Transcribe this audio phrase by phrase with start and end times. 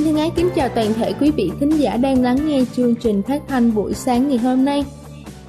[0.00, 2.94] Xin thân ái kính chào toàn thể quý vị thính giả đang lắng nghe chương
[2.94, 4.84] trình phát thanh buổi sáng ngày hôm nay.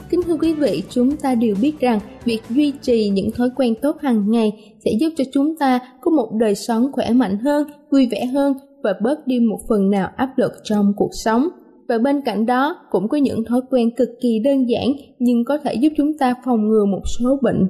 [0.10, 3.76] Kính thưa quý vị, chúng ta đều biết rằng việc duy trì những thói quen
[3.82, 4.52] tốt hàng ngày
[4.86, 8.54] sẽ giúp cho chúng ta có một đời sống khỏe mạnh hơn, vui vẻ hơn
[8.84, 11.48] và bớt đi một phần nào áp lực trong cuộc sống.
[11.88, 15.58] Và bên cạnh đó cũng có những thói quen cực kỳ đơn giản nhưng có
[15.58, 17.68] thể giúp chúng ta phòng ngừa một số bệnh.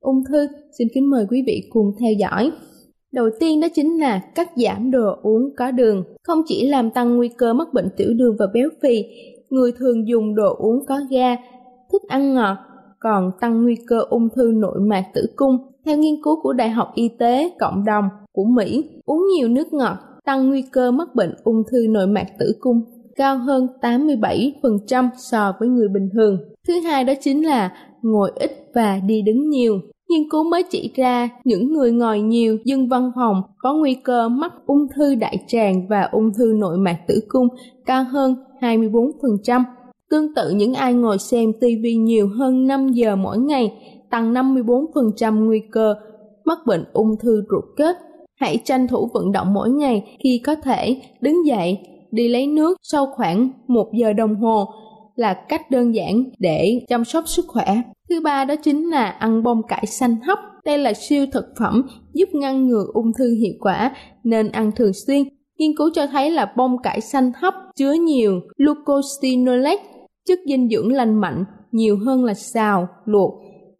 [0.00, 0.46] Ung thư,
[0.78, 2.50] xin kính mời quý vị cùng theo dõi.
[3.12, 6.04] Đầu tiên đó chính là cắt giảm đồ uống có đường.
[6.22, 9.04] Không chỉ làm tăng nguy cơ mắc bệnh tiểu đường và béo phì,
[9.50, 11.36] người thường dùng đồ uống có ga,
[11.92, 12.56] thức ăn ngọt
[13.00, 15.56] còn tăng nguy cơ ung thư nội mạc tử cung.
[15.84, 19.72] Theo nghiên cứu của Đại học Y tế Cộng đồng của Mỹ, uống nhiều nước
[19.72, 22.82] ngọt tăng nguy cơ mắc bệnh ung thư nội mạc tử cung
[23.16, 26.38] cao hơn 87% so với người bình thường.
[26.68, 29.80] Thứ hai đó chính là ngồi ít và đi đứng nhiều.
[30.12, 34.28] Nghiên cứu mới chỉ ra, những người ngồi nhiều, dân văn phòng, có nguy cơ
[34.28, 37.48] mắc ung thư đại tràng và ung thư nội mạc tử cung
[37.86, 39.62] cao hơn 24%.
[40.10, 43.72] Tương tự, những ai ngồi xem TV nhiều hơn 5 giờ mỗi ngày,
[44.10, 45.94] tăng 54% nguy cơ
[46.44, 47.96] mắc bệnh ung thư ruột kết.
[48.40, 51.78] Hãy tranh thủ vận động mỗi ngày khi có thể, đứng dậy,
[52.10, 54.68] đi lấy nước sau khoảng 1 giờ đồng hồ
[55.16, 57.82] là cách đơn giản để chăm sóc sức khỏe.
[58.08, 60.38] Thứ ba đó chính là ăn bông cải xanh hấp.
[60.64, 61.82] Đây là siêu thực phẩm
[62.14, 65.22] giúp ngăn ngừa ung thư hiệu quả nên ăn thường xuyên.
[65.58, 69.86] Nghiên cứu cho thấy là bông cải xanh hấp chứa nhiều glucosinolates,
[70.28, 73.34] chất dinh dưỡng lành mạnh nhiều hơn là xào, luộc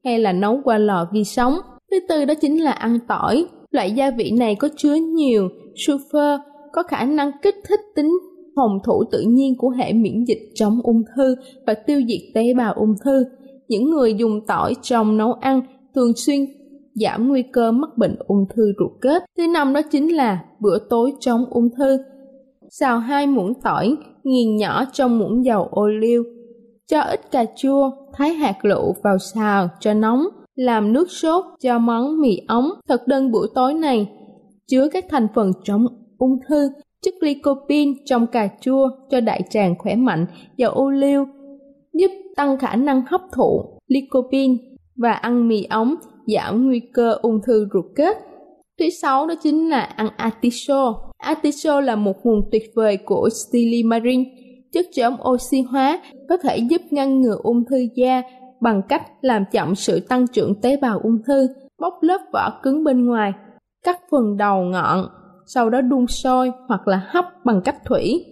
[0.04, 1.54] hay là nấu qua lò vi sóng.
[1.90, 3.46] Thứ tư đó chính là ăn tỏi.
[3.70, 6.38] Loại gia vị này có chứa nhiều sulfur,
[6.72, 8.18] có khả năng kích thích tính
[8.56, 11.36] phòng thủ tự nhiên của hệ miễn dịch chống ung thư
[11.66, 13.24] và tiêu diệt tế bào ung thư.
[13.68, 15.60] Những người dùng tỏi trong nấu ăn
[15.94, 16.46] thường xuyên
[16.94, 19.22] giảm nguy cơ mắc bệnh ung thư ruột kết.
[19.38, 21.98] Thứ năm đó chính là bữa tối chống ung thư.
[22.70, 26.24] Xào hai muỗng tỏi, nghiền nhỏ trong muỗng dầu ô liu.
[26.90, 30.24] Cho ít cà chua, thái hạt lựu vào xào cho nóng,
[30.54, 32.70] làm nước sốt cho món mì ống.
[32.88, 34.08] Thực đơn bữa tối này
[34.70, 35.86] chứa các thành phần chống
[36.18, 36.70] ung thư
[37.02, 40.26] chất lycopene trong cà chua cho đại tràng khỏe mạnh,
[40.56, 41.26] dầu ô liu
[41.92, 44.54] giúp tăng khả năng hấp thụ lycopene
[44.96, 45.94] và ăn mì ống
[46.26, 48.16] giảm nguy cơ ung thư ruột kết.
[48.78, 51.00] Thứ sáu đó chính là ăn artichoke.
[51.18, 54.24] Artichoke là một nguồn tuyệt vời của silymarin
[54.72, 58.22] chất chống oxy hóa có thể giúp ngăn ngừa ung thư da
[58.60, 61.48] bằng cách làm chậm sự tăng trưởng tế bào ung thư,
[61.78, 63.32] bóc lớp vỏ cứng bên ngoài,
[63.84, 65.08] cắt phần đầu ngọn
[65.46, 68.24] sau đó đun sôi hoặc là hấp bằng cách thủy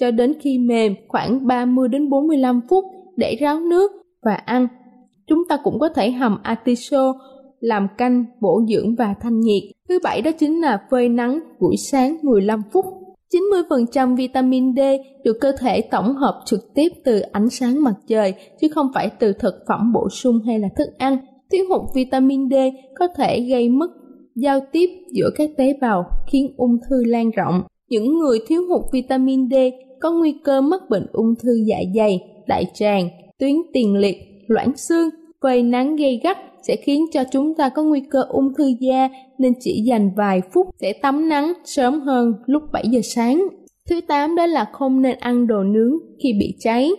[0.00, 2.84] cho đến khi mềm khoảng 30 đến 45 phút
[3.16, 3.92] để ráo nước
[4.22, 4.68] và ăn.
[5.26, 7.14] Chúng ta cũng có thể hầm atiso
[7.60, 9.62] làm canh, bổ dưỡng và thanh nhiệt.
[9.88, 12.84] Thứ bảy đó chính là phơi nắng buổi sáng 15 phút.
[13.32, 14.80] 90% vitamin D
[15.24, 19.10] được cơ thể tổng hợp trực tiếp từ ánh sáng mặt trời, chứ không phải
[19.18, 21.16] từ thực phẩm bổ sung hay là thức ăn.
[21.52, 22.54] Thiếu hụt vitamin D
[22.98, 23.90] có thể gây mất
[24.34, 27.62] giao tiếp giữa các tế bào khiến ung thư lan rộng.
[27.88, 29.54] Những người thiếu hụt vitamin D
[30.00, 33.08] có nguy cơ mắc bệnh ung thư dạ dày, đại tràng,
[33.38, 34.16] tuyến tiền liệt,
[34.46, 35.08] loãng xương.
[35.42, 39.08] Phơi nắng gây gắt sẽ khiến cho chúng ta có nguy cơ ung thư da
[39.38, 43.48] nên chỉ dành vài phút để tắm nắng sớm hơn lúc 7 giờ sáng.
[43.90, 45.92] Thứ 8 đó là không nên ăn đồ nướng
[46.22, 46.90] khi bị cháy.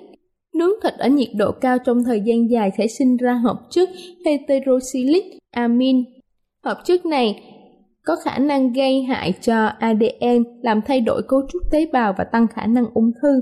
[0.55, 3.89] Nướng thịt ở nhiệt độ cao trong thời gian dài sẽ sinh ra hợp chất
[4.25, 6.03] heteroxylic amin.
[6.65, 7.43] Hợp chất này
[8.05, 12.23] có khả năng gây hại cho ADN, làm thay đổi cấu trúc tế bào và
[12.23, 13.41] tăng khả năng ung thư.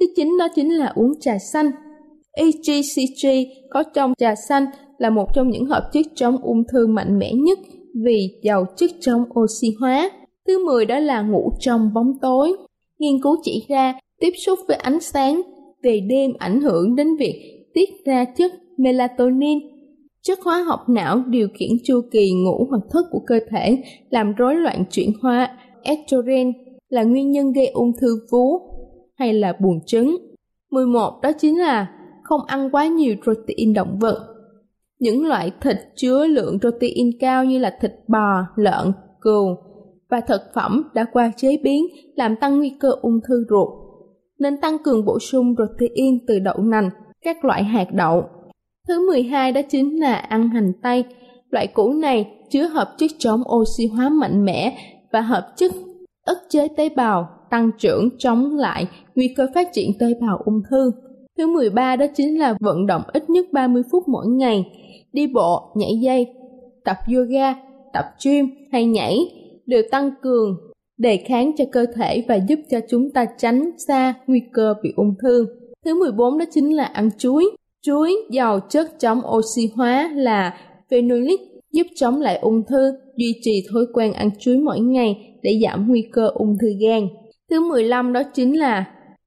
[0.00, 1.70] Thứ chín đó chính là uống trà xanh.
[2.32, 3.28] EGCG
[3.70, 4.66] có trong trà xanh
[4.98, 7.58] là một trong những hợp chất chống ung thư mạnh mẽ nhất
[8.04, 10.10] vì giàu chất chống oxy hóa.
[10.46, 12.52] Thứ 10 đó là ngủ trong bóng tối.
[12.98, 15.42] Nghiên cứu chỉ ra tiếp xúc với ánh sáng
[15.82, 19.58] về đêm ảnh hưởng đến việc tiết ra chất melatonin,
[20.24, 24.32] chất hóa học não điều khiển chu kỳ ngủ hoặc thức của cơ thể, làm
[24.32, 25.48] rối loạn chuyển hóa
[25.82, 26.52] estrogen
[26.88, 28.60] là nguyên nhân gây ung thư vú
[29.16, 30.16] hay là buồn trứng.
[30.70, 31.90] 11 đó chính là
[32.22, 34.34] không ăn quá nhiều protein động vật.
[34.98, 39.56] Những loại thịt chứa lượng protein cao như là thịt bò, lợn, cừu
[40.10, 41.86] và thực phẩm đã qua chế biến
[42.16, 43.68] làm tăng nguy cơ ung thư ruột.
[44.38, 46.90] Nên tăng cường bổ sung protein từ đậu nành,
[47.24, 48.22] các loại hạt đậu.
[48.88, 51.04] Thứ 12 đó chính là ăn hành tây.
[51.50, 54.78] Loại củ này chứa hợp chất chống oxy hóa mạnh mẽ
[55.12, 55.72] và hợp chất
[56.26, 60.62] ức chế tế bào, tăng trưởng chống lại nguy cơ phát triển tế bào ung
[60.70, 60.92] thư.
[61.38, 64.64] Thứ 13 đó chính là vận động ít nhất 30 phút mỗi ngày,
[65.12, 66.26] đi bộ, nhảy dây,
[66.84, 67.54] tập yoga,
[67.92, 69.18] tập gym hay nhảy
[69.66, 70.56] đều tăng cường
[70.98, 74.92] đề kháng cho cơ thể và giúp cho chúng ta tránh xa nguy cơ bị
[74.96, 75.46] ung thư.
[75.84, 77.50] Thứ 14 đó chính là ăn chuối.
[77.86, 80.58] Chuối giàu chất chống oxy hóa là
[80.90, 81.40] phenolic
[81.72, 85.88] giúp chống lại ung thư, duy trì thói quen ăn chuối mỗi ngày để giảm
[85.88, 87.08] nguy cơ ung thư gan.
[87.50, 88.84] Thứ 15 đó chính là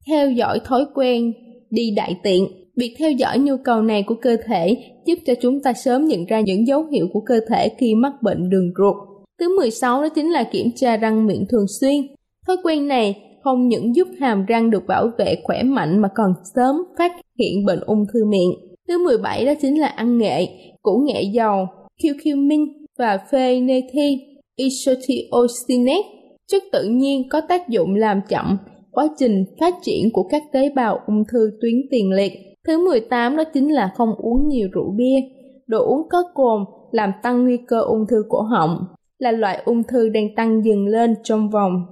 [0.07, 1.33] theo dõi thói quen
[1.69, 2.47] đi đại tiện.
[2.75, 6.25] Việc theo dõi nhu cầu này của cơ thể giúp cho chúng ta sớm nhận
[6.25, 8.95] ra những dấu hiệu của cơ thể khi mắc bệnh đường ruột.
[9.39, 12.07] Thứ 16 đó chính là kiểm tra răng miệng thường xuyên.
[12.47, 16.33] Thói quen này không những giúp hàm răng được bảo vệ khỏe mạnh mà còn
[16.55, 18.51] sớm phát hiện bệnh ung thư miệng.
[18.87, 20.47] Thứ 17 đó chính là ăn nghệ,
[20.81, 21.67] củ nghệ dầu,
[22.03, 22.61] curcumin
[22.97, 24.13] và phenethyl
[24.55, 26.09] isothiocyanate.
[26.47, 28.57] Chất tự nhiên có tác dụng làm chậm
[28.91, 32.31] quá trình phát triển của các tế bào ung thư tuyến tiền liệt.
[32.67, 35.19] Thứ 18 đó chính là không uống nhiều rượu bia.
[35.67, 38.77] Đồ uống có cồn làm tăng nguy cơ ung thư cổ họng,
[39.19, 41.85] là loại ung thư đang tăng dần lên trong vòng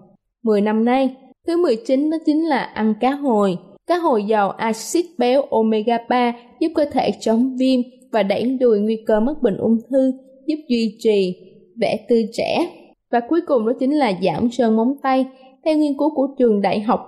[0.43, 1.15] 10 năm nay.
[1.47, 3.57] Thứ 19 đó chính là ăn cá hồi.
[3.87, 7.81] Cá hồi giàu axit béo omega 3 giúp cơ thể chống viêm
[8.11, 10.11] và đẩy lùi nguy cơ mắc bệnh ung thư,
[10.45, 11.35] giúp duy trì
[11.81, 12.67] vẻ tươi trẻ.
[13.11, 15.25] Và cuối cùng đó chính là giảm sơn móng tay.
[15.65, 16.99] Theo nghiên cứu của trường đại học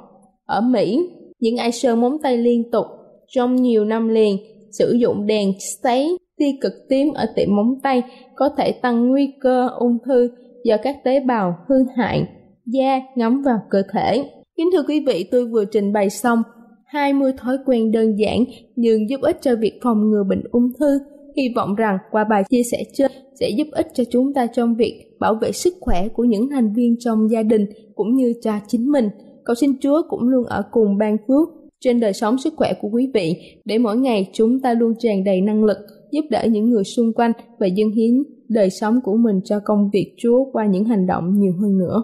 [0.46, 2.86] ở Mỹ, những ai sơn móng tay liên tục
[3.28, 4.38] trong nhiều năm liền
[4.72, 5.54] sử dụng đèn
[5.84, 8.02] sấy tia cực tím ở tiệm móng tay
[8.36, 10.30] có thể tăng nguy cơ ung thư
[10.64, 12.28] do các tế bào hư hại
[12.68, 14.30] da ngấm vào cơ thể.
[14.58, 16.44] Kính thưa quý vị, tôi vừa trình bày xong
[16.86, 18.44] 20 thói quen đơn giản
[18.76, 21.00] nhưng giúp ích cho việc phòng ngừa bệnh ung thư.
[21.38, 24.76] Hy vọng rằng qua bài chia sẻ trên sẽ giúp ích cho chúng ta trong
[24.76, 27.66] việc bảo vệ sức khỏe của những thành viên trong gia đình
[27.96, 29.10] cũng như cho chính mình.
[29.46, 31.50] Cầu xin Chúa cũng luôn ở cùng ban phước
[31.80, 35.24] trên đời sống sức khỏe của quý vị để mỗi ngày chúng ta luôn tràn
[35.24, 35.78] đầy năng lực
[36.12, 39.90] giúp đỡ những người xung quanh và dâng hiến đời sống của mình cho công
[39.94, 42.04] việc Chúa qua những hành động nhiều hơn nữa.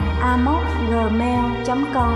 [0.21, 2.13] amocgmail.com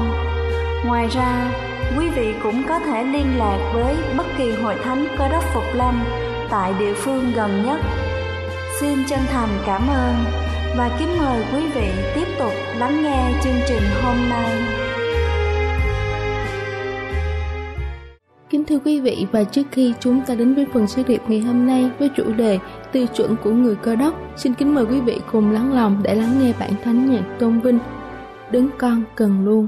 [0.85, 1.51] Ngoài ra,
[1.97, 5.63] quý vị cũng có thể liên lạc với bất kỳ hội thánh cơ đốc Phục
[5.73, 6.03] Lâm
[6.49, 7.79] tại địa phương gần nhất.
[8.79, 10.15] Xin chân thành cảm ơn
[10.77, 14.61] và kính mời quý vị tiếp tục lắng nghe chương trình hôm nay.
[18.49, 21.39] Kính thưa quý vị và trước khi chúng ta đến với phần sứ điệp ngày
[21.39, 22.59] hôm nay với chủ đề
[22.91, 26.15] tiêu chuẩn của người cơ đốc, xin kính mời quý vị cùng lắng lòng để
[26.15, 27.79] lắng nghe bản thánh nhạc tôn vinh
[28.51, 29.67] Đứng con cần luôn.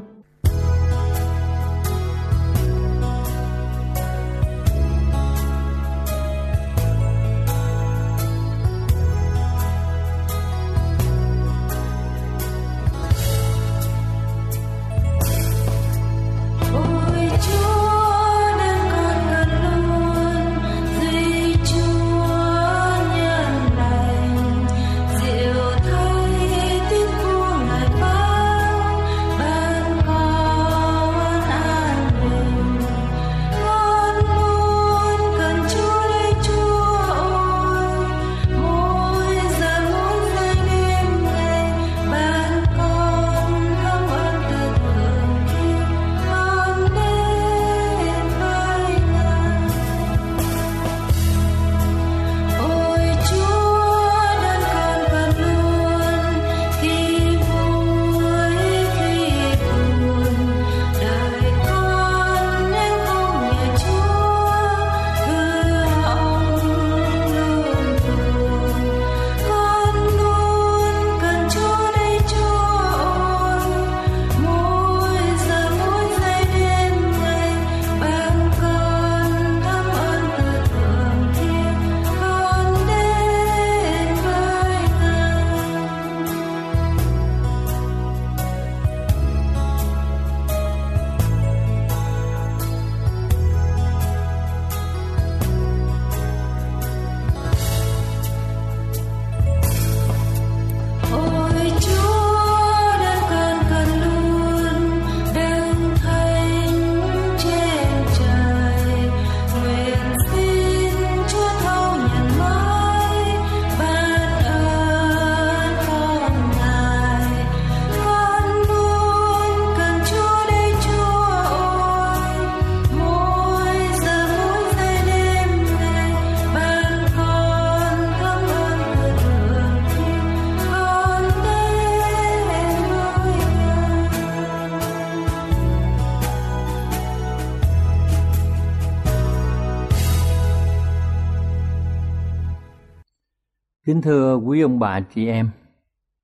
[143.87, 145.49] Kính thưa quý ông bà chị em,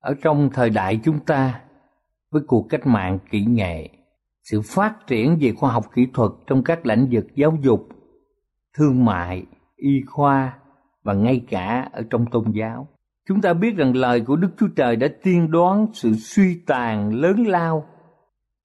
[0.00, 1.60] ở trong thời đại chúng ta
[2.30, 3.88] với cuộc cách mạng kỹ nghệ,
[4.42, 7.88] sự phát triển về khoa học kỹ thuật trong các lĩnh vực giáo dục,
[8.76, 10.58] thương mại, y khoa
[11.04, 12.88] và ngay cả ở trong tôn giáo.
[13.28, 17.14] Chúng ta biết rằng lời của Đức Chúa Trời đã tiên đoán sự suy tàn
[17.14, 17.86] lớn lao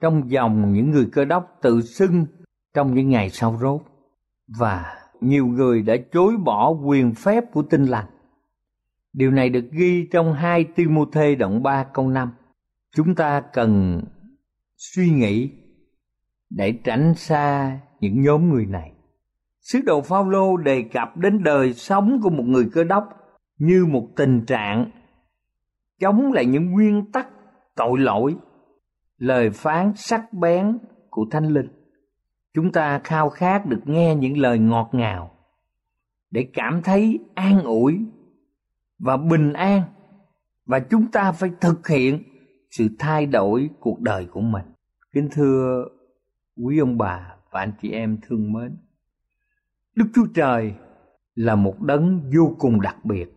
[0.01, 2.25] trong dòng những người cơ đốc tự xưng
[2.73, 3.81] trong những ngày sau rốt
[4.59, 8.05] và nhiều người đã chối bỏ quyền phép của tinh lành.
[9.13, 12.31] Điều này được ghi trong 2 Timôthê đoạn 3 câu 5.
[12.95, 14.01] Chúng ta cần
[14.77, 15.51] suy nghĩ
[16.49, 18.93] để tránh xa những nhóm người này.
[19.61, 23.03] Sứ đồ Phaolô đề cập đến đời sống của một người cơ đốc
[23.57, 24.91] như một tình trạng
[25.99, 27.27] chống lại những nguyên tắc
[27.75, 28.35] tội lỗi,
[29.17, 30.77] lời phán sắc bén
[31.09, 31.67] của Thánh Linh.
[32.53, 35.31] Chúng ta khao khát được nghe những lời ngọt ngào
[36.31, 37.99] để cảm thấy an ủi
[38.99, 39.81] và bình an
[40.65, 42.23] và chúng ta phải thực hiện
[42.71, 44.65] sự thay đổi cuộc đời của mình.
[45.13, 45.85] Kính thưa
[46.63, 48.77] quý ông bà và anh chị em thương mến.
[49.95, 50.73] Đức Chúa Trời
[51.35, 53.33] là một đấng vô cùng đặc biệt.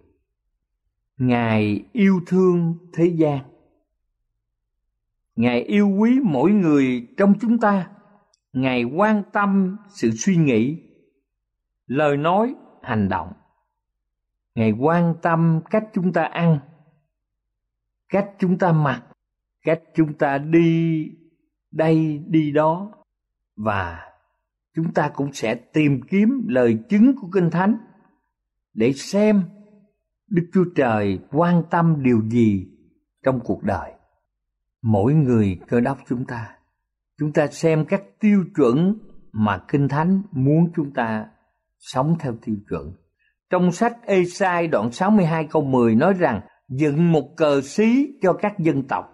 [1.16, 3.40] Ngài yêu thương thế gian.
[5.36, 7.90] Ngài yêu quý mỗi người trong chúng ta.
[8.52, 10.82] Ngài quan tâm sự suy nghĩ,
[11.86, 13.32] lời nói, hành động.
[14.54, 16.58] Ngài quan tâm cách chúng ta ăn,
[18.08, 19.02] cách chúng ta mặc,
[19.62, 21.08] cách chúng ta đi
[21.70, 22.92] đây đi đó
[23.56, 24.12] và
[24.74, 27.76] chúng ta cũng sẽ tìm kiếm lời chứng của Kinh Thánh
[28.74, 29.42] để xem
[30.26, 32.68] Đức Chúa Trời quan tâm điều gì
[33.24, 33.92] trong cuộc đời.
[34.82, 36.56] Mỗi người cơ đốc chúng ta,
[37.18, 38.98] chúng ta xem các tiêu chuẩn
[39.32, 41.26] mà Kinh Thánh muốn chúng ta
[41.78, 42.92] sống theo tiêu chuẩn.
[43.52, 48.58] Trong sách Ê-sai đoạn 62 câu 10 nói rằng dựng một cờ xí cho các
[48.58, 49.04] dân tộc.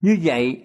[0.00, 0.62] Như vậy,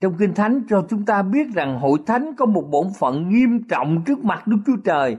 [0.00, 3.62] trong Kinh Thánh cho chúng ta biết rằng hội thánh có một bổn phận nghiêm
[3.68, 5.16] trọng trước mặt Đức Chúa Trời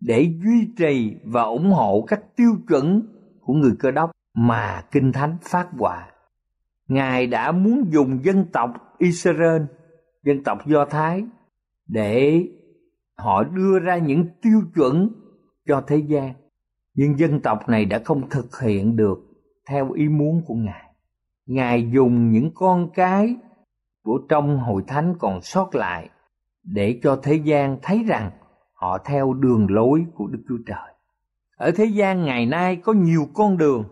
[0.00, 3.02] để duy trì và ủng hộ các tiêu chuẩn
[3.40, 6.06] của người cơ đốc mà Kinh Thánh phát họa.
[6.88, 9.62] Ngài đã muốn dùng dân tộc Israel,
[10.24, 11.24] dân tộc Do Thái
[11.86, 12.42] để
[13.16, 15.21] họ đưa ra những tiêu chuẩn
[15.68, 16.32] cho thế gian.
[16.94, 19.18] Nhưng dân tộc này đã không thực hiện được
[19.68, 20.94] theo ý muốn của Ngài.
[21.46, 23.36] Ngài dùng những con cái
[24.04, 26.08] của trong hội thánh còn sót lại
[26.62, 28.30] để cho thế gian thấy rằng
[28.72, 30.94] họ theo đường lối của Đức Chúa Trời.
[31.56, 33.84] Ở thế gian ngày nay có nhiều con đường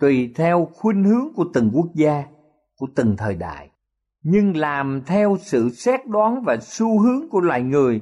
[0.00, 2.24] tùy theo khuynh hướng của từng quốc gia,
[2.76, 3.70] của từng thời đại.
[4.22, 8.00] Nhưng làm theo sự xét đoán và xu hướng của loài người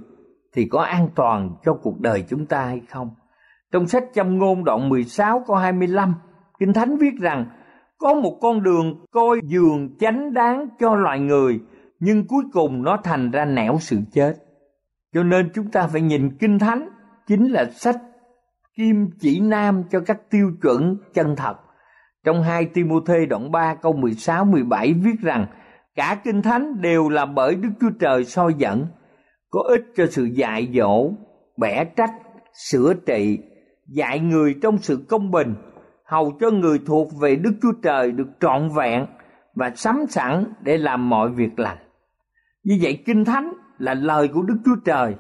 [0.54, 3.10] thì có an toàn cho cuộc đời chúng ta hay không?
[3.72, 6.14] Trong sách Châm ngôn đoạn 16 câu 25,
[6.58, 7.46] Kinh Thánh viết rằng
[7.98, 11.60] có một con đường coi dường chánh đáng cho loài người
[12.00, 14.34] nhưng cuối cùng nó thành ra nẻo sự chết.
[15.12, 16.88] Cho nên chúng ta phải nhìn kinh thánh
[17.26, 17.96] chính là sách
[18.76, 21.56] kim chỉ nam cho các tiêu chuẩn chân thật.
[22.24, 25.46] Trong hai Timôthê đoạn 3 câu 16 17 viết rằng
[25.94, 28.86] cả kinh thánh đều là bởi Đức Chúa Trời soi dẫn
[29.50, 31.12] có ích cho sự dạy dỗ
[31.56, 32.12] bẻ trách
[32.70, 33.38] sửa trị
[33.88, 35.54] dạy người trong sự công bình
[36.04, 39.06] hầu cho người thuộc về Đức Chúa Trời được trọn vẹn
[39.54, 41.78] và sắm sẵn để làm mọi việc lành.
[42.62, 45.14] Như vậy Kinh Thánh là lời của Đức Chúa Trời.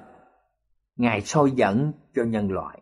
[0.96, 2.80] Ngài soi dẫn cho nhân loại.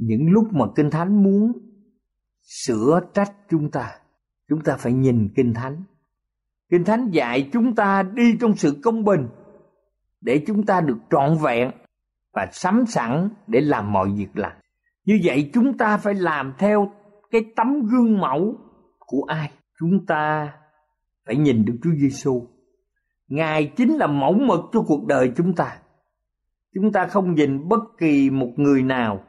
[0.00, 1.52] Những lúc mà Kinh Thánh muốn
[2.42, 3.90] sửa trách chúng ta,
[4.48, 5.82] chúng ta phải nhìn Kinh Thánh.
[6.70, 9.28] Kinh Thánh dạy chúng ta đi trong sự công bình
[10.22, 11.70] để chúng ta được trọn vẹn
[12.32, 14.56] và sắm sẵn để làm mọi việc lành.
[15.04, 16.92] Như vậy chúng ta phải làm theo
[17.30, 18.56] cái tấm gương mẫu
[18.98, 19.50] của ai?
[19.80, 20.52] Chúng ta
[21.26, 22.46] phải nhìn được Chúa Giêsu
[23.32, 25.78] Ngài chính là mẫu mực cho cuộc đời chúng ta.
[26.74, 29.24] Chúng ta không nhìn bất kỳ một người nào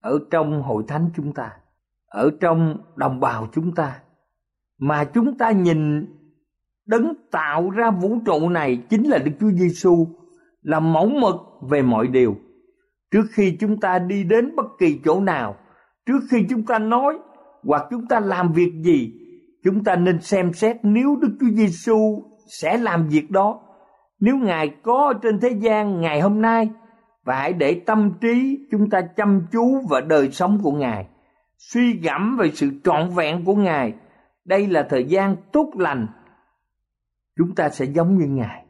[0.00, 1.50] ở trong hội thánh chúng ta,
[2.06, 4.00] ở trong đồng bào chúng ta,
[4.78, 6.06] mà chúng ta nhìn
[6.86, 10.06] đấng tạo ra vũ trụ này chính là Đức Chúa Giêsu
[10.62, 11.36] là mẫu mực
[11.70, 12.36] về mọi điều.
[13.10, 15.56] Trước khi chúng ta đi đến bất kỳ chỗ nào,
[16.06, 17.18] trước khi chúng ta nói
[17.62, 19.12] hoặc chúng ta làm việc gì
[19.64, 22.22] chúng ta nên xem xét nếu Đức Chúa Giêsu
[22.60, 23.60] sẽ làm việc đó
[24.20, 26.70] nếu Ngài có trên thế gian ngày hôm nay
[27.24, 31.06] và hãy để tâm trí chúng ta chăm chú vào đời sống của Ngài
[31.58, 33.94] suy gẫm về sự trọn vẹn của Ngài
[34.44, 36.06] đây là thời gian tốt lành
[37.36, 38.64] chúng ta sẽ giống như Ngài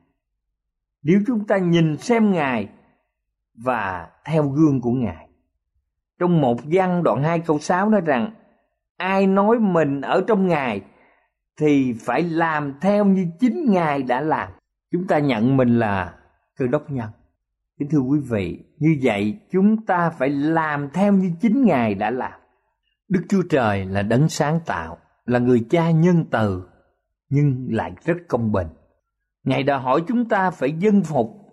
[1.02, 2.68] nếu chúng ta nhìn xem Ngài
[3.54, 5.28] và theo gương của Ngài
[6.20, 8.34] Trong một văn đoạn 2 câu 6 nói rằng
[8.96, 10.82] ai nói mình ở trong Ngài
[11.56, 14.48] thì phải làm theo như chính Ngài đã làm.
[14.92, 16.14] Chúng ta nhận mình là
[16.56, 17.10] cơ đốc nhân.
[17.78, 22.10] Kính thưa quý vị, như vậy chúng ta phải làm theo như chính Ngài đã
[22.10, 22.32] làm.
[23.08, 26.68] Đức Chúa Trời là đấng sáng tạo, là người cha nhân từ,
[27.28, 28.68] nhưng lại rất công bình.
[29.44, 31.44] Ngài đã hỏi chúng ta phải dân phục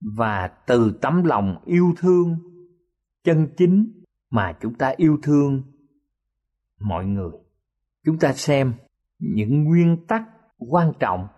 [0.00, 2.36] và từ tấm lòng yêu thương
[3.24, 5.62] chân chính mà chúng ta yêu thương
[6.80, 7.30] mọi người.
[8.04, 8.74] Chúng ta xem
[9.18, 10.22] những nguyên tắc
[10.58, 11.28] quan trọng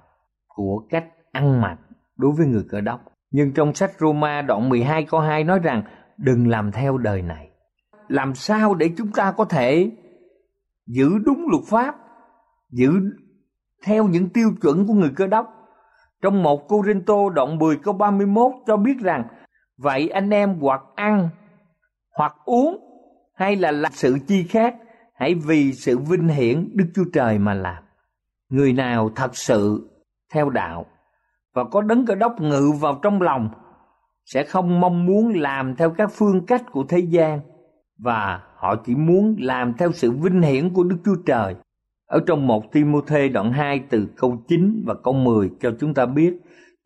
[0.46, 1.78] của cách ăn mặc
[2.16, 3.00] đối với người cơ đốc.
[3.30, 5.82] Nhưng trong sách Roma đoạn 12 câu 2 nói rằng
[6.16, 7.50] đừng làm theo đời này.
[8.08, 9.90] Làm sao để chúng ta có thể
[10.86, 11.94] giữ đúng luật pháp,
[12.70, 12.90] giữ
[13.84, 15.46] theo những tiêu chuẩn của người cơ đốc.
[16.22, 19.24] Trong một Cô Rinh Tô đoạn 10 câu 31 cho biết rằng
[19.82, 21.28] Vậy anh em hoặc ăn,
[22.16, 22.78] hoặc uống,
[23.34, 24.76] hay là làm sự chi khác,
[25.14, 27.84] hãy vì sự vinh hiển Đức Chúa Trời mà làm.
[28.48, 29.90] Người nào thật sự
[30.32, 30.86] theo đạo
[31.54, 33.50] và có đấng cơ đốc ngự vào trong lòng
[34.24, 37.40] sẽ không mong muốn làm theo các phương cách của thế gian
[37.98, 41.54] và họ chỉ muốn làm theo sự vinh hiển của Đức Chúa Trời.
[42.10, 46.06] Ở trong một Timôthê đoạn 2 từ câu 9 và câu 10 cho chúng ta
[46.06, 46.40] biết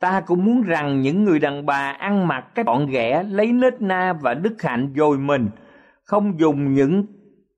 [0.04, 3.82] Ta cũng muốn rằng những người đàn bà ăn mặc các gọn ghẽ, lấy nết
[3.82, 5.48] na và đức hạnh dồi mình,
[6.04, 7.06] không dùng những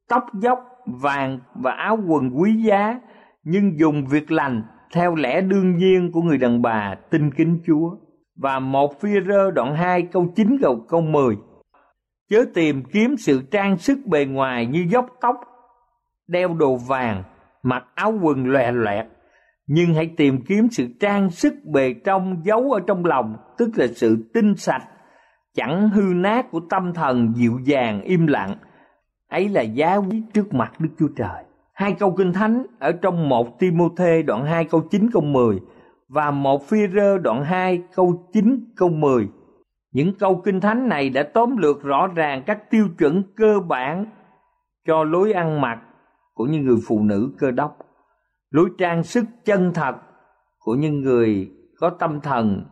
[0.09, 3.01] tóc dốc vàng và áo quần quý giá,
[3.45, 7.91] nhưng dùng việc lành theo lẽ đương nhiên của người đàn bà tin kính Chúa.
[8.37, 11.37] Và một phi rơ đoạn 2 câu 9 câu câu 10
[12.31, 15.37] Chớ tìm kiếm sự trang sức bề ngoài như dốc tóc,
[16.29, 17.23] đeo đồ vàng,
[17.67, 19.07] mặc áo quần lòe loẹt,
[19.67, 23.87] nhưng hãy tìm kiếm sự trang sức bề trong giấu ở trong lòng, tức là
[23.87, 24.83] sự tinh sạch,
[25.55, 28.55] chẳng hư nát của tâm thần dịu dàng im lặng.
[29.29, 31.45] Ấy là giá quý trước mặt Đức Chúa Trời.
[31.75, 35.61] Hai câu kinh thánh ở trong một Timôthê đoạn 2 câu 9 câu 10
[36.09, 39.29] và một phi rơ đoạn 2 câu 9 câu 10.
[39.93, 44.07] Những câu kinh thánh này đã tóm lược rõ ràng các tiêu chuẩn cơ bản
[44.87, 45.79] cho lối ăn mặc
[46.37, 47.79] của những người phụ nữ cơ đốc,
[48.51, 49.97] lối trang sức chân thật
[50.59, 52.65] của những người có tâm thần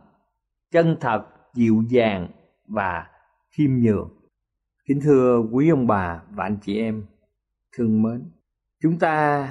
[0.71, 2.27] chân thật, dịu dàng
[2.67, 3.07] và
[3.57, 4.09] khiêm nhường.
[4.87, 7.05] Kính thưa quý ông bà và anh chị em
[7.77, 8.31] thương mến,
[8.81, 9.47] chúng ta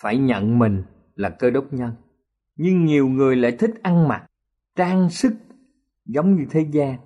[0.00, 0.82] phải nhận mình
[1.14, 1.92] là cơ đốc nhân.
[2.56, 4.26] Nhưng nhiều người lại thích ăn mặc
[4.76, 5.34] trang sức
[6.04, 6.98] giống như thế gian.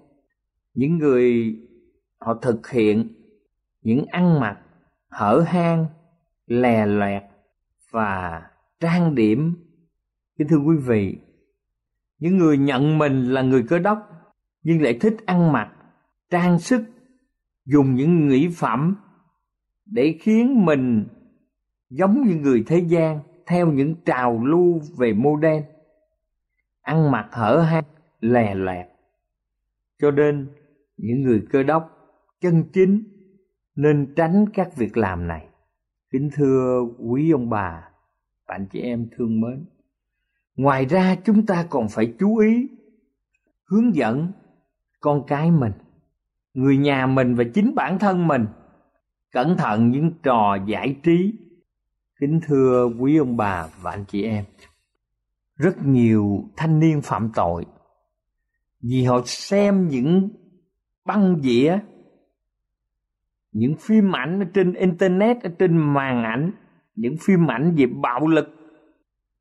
[0.75, 1.57] Những người
[2.19, 3.09] họ thực hiện
[3.83, 4.59] những ăn mặc
[5.09, 5.87] hở hang
[6.47, 7.23] lè loẹt
[7.91, 8.43] và
[8.81, 9.55] trang điểm.
[10.39, 11.19] Kính thưa quý vị,
[12.19, 13.99] những người nhận mình là người cơ đốc
[14.63, 15.73] nhưng lại thích ăn mặc,
[16.31, 16.85] trang sức,
[17.65, 18.97] dùng những mỹ phẩm
[19.87, 21.07] để khiến mình
[21.91, 25.63] giống như người thế gian theo những trào lưu về mô đen
[26.87, 27.85] ăn mặc hở hang,
[28.21, 28.87] lè loẹt.
[29.99, 30.49] Cho nên,
[30.97, 31.91] những người cơ đốc
[32.41, 33.03] chân chính
[33.77, 35.49] nên tránh các việc làm này
[36.19, 37.89] kính thưa quý ông bà,
[38.49, 39.65] bạn chị em thương mến,
[40.55, 42.69] ngoài ra chúng ta còn phải chú ý,
[43.65, 44.33] hướng dẫn
[45.01, 45.73] con cái mình,
[46.55, 48.47] người nhà mình và chính bản thân mình
[49.33, 51.33] cẩn thận những trò giải trí.
[52.21, 54.45] Kính thưa quý ông bà và anh chị em,
[55.57, 57.65] rất nhiều thanh niên phạm tội
[58.83, 60.29] vì họ xem những
[61.05, 61.79] băng dĩa
[63.59, 66.51] những phim ảnh ở trên internet, ở trên màn ảnh,
[66.95, 68.49] những phim ảnh về bạo lực,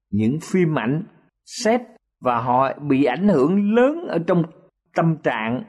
[0.09, 1.03] những phim ảnh
[1.45, 1.81] xét
[2.21, 4.43] và họ bị ảnh hưởng lớn ở trong
[4.95, 5.63] tâm trạng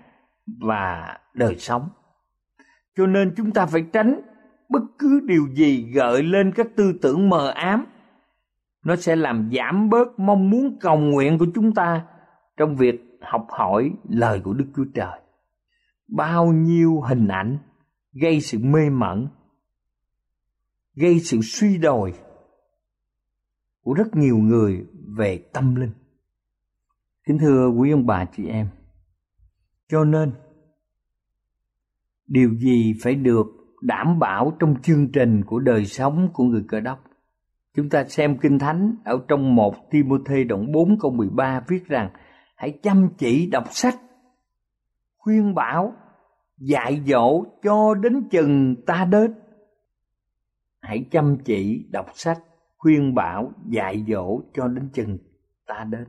[0.47, 1.89] và đời sống
[2.97, 4.21] cho nên chúng ta phải tránh
[4.69, 7.87] bất cứ điều gì gợi lên các tư tưởng mờ ám
[8.85, 12.05] nó sẽ làm giảm bớt mong muốn cầu nguyện của chúng ta
[12.57, 15.21] trong việc học hỏi lời của Đức Chúa Trời.
[16.09, 17.59] Bao nhiêu hình ảnh
[18.21, 19.29] gây sự mê mẩn,
[20.95, 22.15] gây sự suy đồi
[23.83, 25.93] của rất nhiều người về tâm linh.
[27.27, 28.69] Kính thưa quý ông bà chị em,
[29.89, 30.33] cho nên
[32.27, 33.47] điều gì phải được
[33.83, 37.05] đảm bảo trong chương trình của đời sống của người cơ đốc.
[37.75, 42.11] Chúng ta xem Kinh Thánh ở trong một Timôthê đoạn 4 câu 13 viết rằng
[42.57, 43.97] hãy chăm chỉ đọc sách,
[45.17, 45.95] khuyên bảo,
[46.59, 49.35] dạy dỗ cho đến chừng ta đến.
[50.81, 52.39] Hãy chăm chỉ đọc sách,
[52.77, 55.19] khuyên bảo, dạy dỗ cho đến chừng
[55.67, 56.07] ta đến.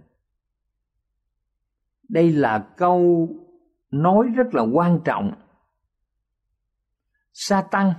[2.09, 3.29] Đây là câu
[3.91, 5.33] nói rất là quan trọng
[7.33, 7.93] sa tăng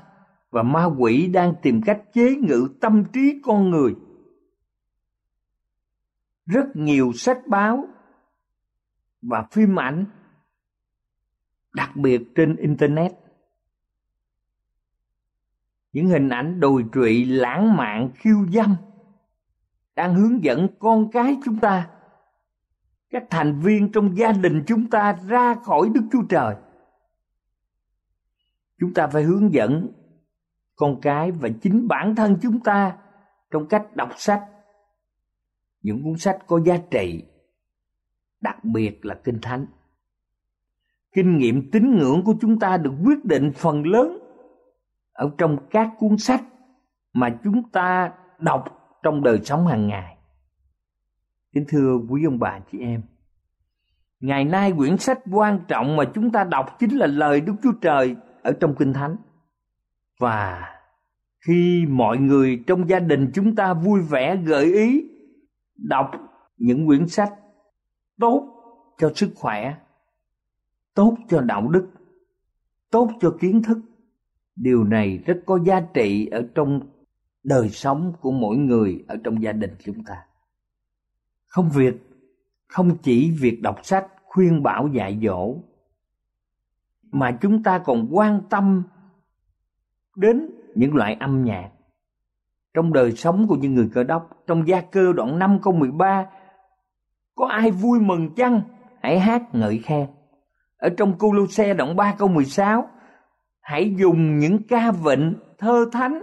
[0.50, 3.94] và ma quỷ đang tìm cách chế ngự tâm trí con người
[6.46, 7.88] rất nhiều sách báo
[9.22, 10.04] và phim ảnh
[11.72, 13.12] đặc biệt trên internet.
[15.92, 18.76] Những hình ảnh đồi trụy lãng mạn, khiêu dâm,
[19.96, 21.90] đang hướng dẫn con cái chúng ta,
[23.10, 26.54] các thành viên trong gia đình chúng ta ra khỏi đức chúa trời.
[28.80, 29.92] Chúng ta phải hướng dẫn
[30.76, 32.98] con cái và chính bản thân chúng ta
[33.50, 34.44] trong cách đọc sách.
[35.82, 37.24] Những cuốn sách có giá trị,
[38.40, 39.66] đặc biệt là kinh thánh
[41.14, 44.18] kinh nghiệm tín ngưỡng của chúng ta được quyết định phần lớn
[45.12, 46.44] ở trong các cuốn sách
[47.12, 48.64] mà chúng ta đọc
[49.02, 50.16] trong đời sống hàng ngày.
[51.54, 53.02] Kính thưa quý ông bà chị em,
[54.20, 57.72] ngày nay quyển sách quan trọng mà chúng ta đọc chính là lời đức chúa
[57.80, 59.16] trời ở trong kinh thánh.
[60.20, 60.68] Và
[61.46, 65.04] khi mọi người trong gia đình chúng ta vui vẻ gợi ý
[65.76, 66.10] đọc
[66.56, 67.32] những quyển sách
[68.20, 68.54] tốt
[68.98, 69.74] cho sức khỏe
[70.98, 71.88] tốt cho đạo đức,
[72.90, 73.78] tốt cho kiến thức.
[74.56, 76.80] Điều này rất có giá trị ở trong
[77.42, 80.14] đời sống của mỗi người ở trong gia đình chúng ta.
[81.46, 81.94] Không việc,
[82.68, 85.54] không chỉ việc đọc sách, khuyên bảo dạy dỗ,
[87.02, 88.82] mà chúng ta còn quan tâm
[90.16, 91.70] đến những loại âm nhạc.
[92.74, 96.26] Trong đời sống của những người cơ đốc, trong gia cơ đoạn 5 câu 13
[97.34, 98.60] có ai vui mừng chăng?
[99.02, 100.17] Hãy hát ngợi khen
[100.78, 102.88] ở trong Cô-lô-xe đoạn 3 câu 16
[103.60, 106.22] hãy dùng những ca vịnh thơ thánh,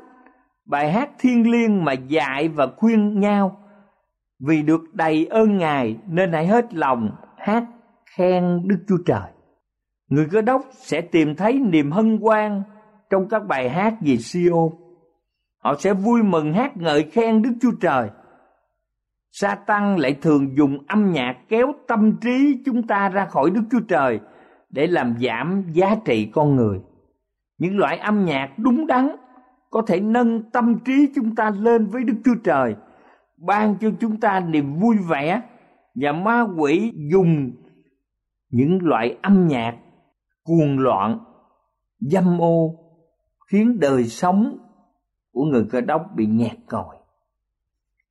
[0.66, 3.58] bài hát thiên liêng mà dạy và khuyên nhau.
[4.40, 7.64] Vì được đầy ơn ngài nên hãy hết lòng hát
[8.06, 9.32] khen đức chúa trời.
[10.10, 12.64] Người cơ đốc sẽ tìm thấy niềm hân hoan
[13.10, 14.72] trong các bài hát về siêu.
[15.64, 18.10] Họ sẽ vui mừng hát ngợi khen đức chúa trời.
[19.32, 23.62] Sa tăng lại thường dùng âm nhạc kéo tâm trí chúng ta ra khỏi đức
[23.72, 24.20] chúa trời
[24.76, 26.80] để làm giảm giá trị con người.
[27.58, 29.16] Những loại âm nhạc đúng đắn
[29.70, 32.76] có thể nâng tâm trí chúng ta lên với đức chúa trời,
[33.38, 35.42] ban cho chúng ta niềm vui vẻ
[35.96, 37.52] và ma quỷ dùng
[38.50, 39.78] những loại âm nhạc
[40.44, 41.20] cuồng loạn,
[42.00, 42.76] dâm ô,
[43.52, 44.58] khiến đời sống
[45.32, 46.96] của người cơ đốc bị nghẹt còi.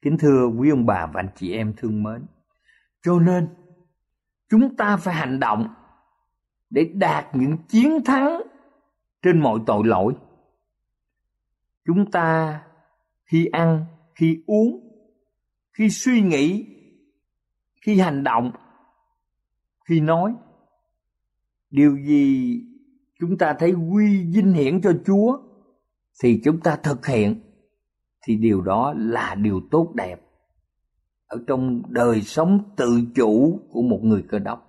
[0.03, 2.27] Kính thưa quý ông bà và anh chị em thương mến,
[3.03, 3.49] cho nên
[4.51, 5.69] chúng ta phải hành động
[6.71, 8.43] để đạt những chiến thắng
[9.23, 10.15] trên mọi tội lỗi
[11.85, 12.61] chúng ta
[13.25, 14.81] khi ăn, khi uống,
[15.73, 16.67] khi suy nghĩ,
[17.87, 18.53] khi hành động,
[19.89, 20.35] khi nói,
[21.71, 22.61] điều gì
[23.21, 25.39] chúng ta thấy quy vinh hiển cho chúa
[26.23, 27.41] thì chúng ta thực hiện,
[28.27, 30.21] thì điều đó là điều tốt đẹp
[31.27, 34.64] ở trong đời sống tự chủ của một người cơ đốc.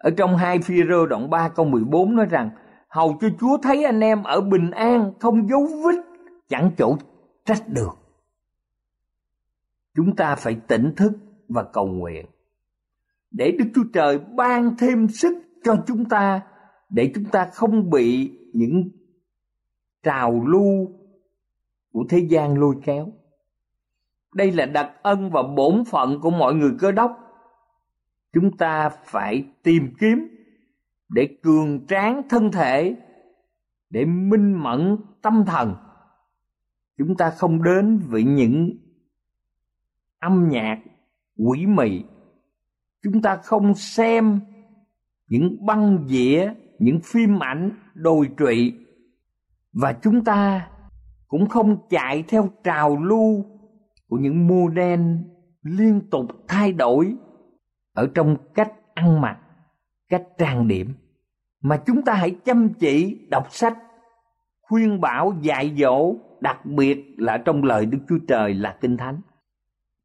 [0.00, 2.50] Ở trong hai phi rơ đoạn 3 câu 14 nói rằng
[2.88, 6.02] Hầu cho Chúa thấy anh em ở bình an, không dấu vết,
[6.48, 6.96] chẳng chỗ
[7.44, 7.90] trách được.
[9.94, 11.12] Chúng ta phải tỉnh thức
[11.48, 12.26] và cầu nguyện
[13.30, 16.40] để Đức Chúa Trời ban thêm sức cho chúng ta
[16.90, 18.90] để chúng ta không bị những
[20.02, 20.88] trào lưu
[21.92, 23.08] của thế gian lôi kéo.
[24.34, 27.29] Đây là đặc ân và bổn phận của mọi người cơ đốc.
[28.32, 30.28] Chúng ta phải tìm kiếm
[31.08, 32.96] để cường tráng thân thể,
[33.90, 35.74] để minh mẫn tâm thần.
[36.98, 38.70] Chúng ta không đến với những
[40.18, 40.78] âm nhạc
[41.36, 42.04] quỷ mị.
[43.02, 44.40] Chúng ta không xem
[45.28, 48.74] những băng dĩa, những phim ảnh đồi trụy
[49.72, 50.70] và chúng ta
[51.28, 53.44] cũng không chạy theo trào lưu
[54.08, 55.24] của những mô đen
[55.62, 57.16] liên tục thay đổi
[58.00, 59.38] ở trong cách ăn mặc,
[60.08, 60.94] cách trang điểm
[61.62, 63.78] mà chúng ta hãy chăm chỉ đọc sách,
[64.62, 69.20] khuyên bảo dạy dỗ, đặc biệt là trong lời Đức Chúa Trời là Kinh Thánh.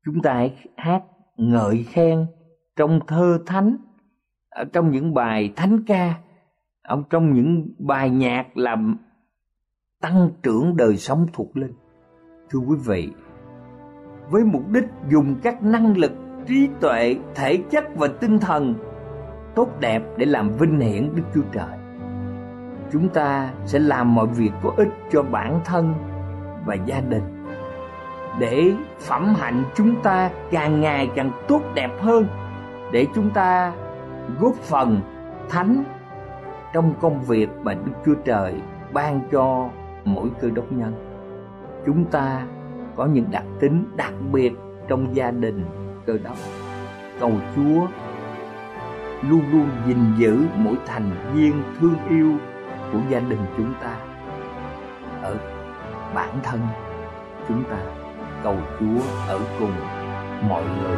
[0.05, 1.03] Chúng ta hãy hát
[1.37, 2.25] ngợi khen
[2.75, 3.77] trong thơ thánh,
[4.49, 6.13] ở trong những bài thánh ca,
[6.81, 8.97] ở trong những bài nhạc làm
[10.01, 11.73] tăng trưởng đời sống thuộc linh.
[12.49, 13.09] Thưa quý vị,
[14.29, 16.11] với mục đích dùng các năng lực
[16.47, 18.75] trí tuệ, thể chất và tinh thần
[19.55, 21.77] tốt đẹp để làm vinh hiển Đức Chúa Trời.
[22.91, 25.93] Chúng ta sẽ làm mọi việc có ích cho bản thân
[26.65, 27.23] và gia đình
[28.39, 32.27] để phẩm hạnh chúng ta càng ngày càng tốt đẹp hơn
[32.91, 33.73] để chúng ta
[34.39, 35.01] góp phần
[35.49, 35.83] thánh
[36.73, 38.53] trong công việc mà Đức Chúa Trời
[38.93, 39.69] ban cho
[40.05, 40.93] mỗi cơ đốc nhân
[41.85, 42.47] chúng ta
[42.95, 44.53] có những đặc tính đặc biệt
[44.87, 45.65] trong gia đình
[46.05, 46.37] cơ đốc
[47.19, 47.87] cầu chúa
[49.29, 52.37] luôn luôn gìn giữ mỗi thành viên thương yêu
[52.91, 53.97] của gia đình chúng ta
[55.21, 55.37] ở
[56.15, 56.59] bản thân
[57.47, 57.77] chúng ta.
[58.43, 59.73] Cầu chúa ở cùng
[60.49, 60.97] mọi người.